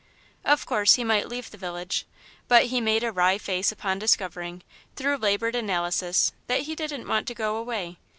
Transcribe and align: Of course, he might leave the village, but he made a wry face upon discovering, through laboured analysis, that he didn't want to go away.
Of 0.43 0.65
course, 0.65 0.95
he 0.95 1.03
might 1.03 1.27
leave 1.27 1.51
the 1.51 1.59
village, 1.59 2.07
but 2.47 2.65
he 2.73 2.81
made 2.81 3.03
a 3.03 3.11
wry 3.11 3.37
face 3.37 3.71
upon 3.71 3.99
discovering, 3.99 4.63
through 4.95 5.17
laboured 5.17 5.53
analysis, 5.53 6.31
that 6.47 6.61
he 6.61 6.73
didn't 6.73 7.07
want 7.07 7.27
to 7.27 7.35
go 7.35 7.55
away. 7.55 7.99